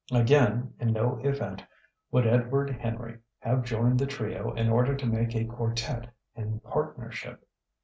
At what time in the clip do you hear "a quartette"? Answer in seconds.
5.35-6.09